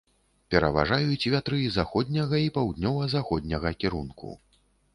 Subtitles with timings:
[0.53, 4.35] Пераважаюць вятры заходняга і паўднёва-заходняга кірунку.